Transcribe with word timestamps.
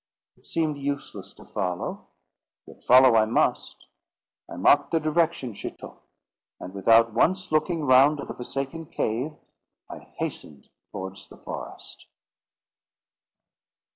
It 0.35 0.47
seemed 0.47 0.79
useless 0.79 1.31
to 1.35 1.45
follow, 1.45 2.07
yet 2.65 2.83
follow 2.83 3.15
I 3.15 3.25
must. 3.25 3.85
I 4.49 4.55
marked 4.55 4.89
the 4.89 4.99
direction 4.99 5.53
she 5.53 5.69
took; 5.69 6.01
and 6.59 6.73
without 6.73 7.13
once 7.13 7.51
looking 7.51 7.83
round 7.83 8.17
to 8.17 8.25
the 8.25 8.33
forsaken 8.33 8.87
cave, 8.87 9.33
I 9.91 9.99
hastened 10.17 10.69
towards 10.91 11.27
the 11.27 11.37
forest. 11.37 12.07